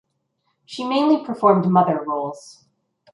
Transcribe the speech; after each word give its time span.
She 0.65 0.83
mainly 0.83 1.23
performed 1.23 1.67
mother 1.69 2.03
roles. 2.03 2.65